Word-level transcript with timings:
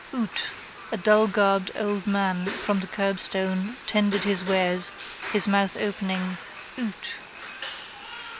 Oot: 0.15 0.47
a 0.91 0.97
dullgarbed 0.97 1.79
old 1.79 2.07
man 2.07 2.47
from 2.47 2.79
the 2.79 2.87
curbstone 2.87 3.75
tendered 3.85 4.23
his 4.23 4.43
wares, 4.43 4.89
his 5.31 5.47
mouth 5.47 5.77
opening: 5.77 6.39
oot. 6.79 7.13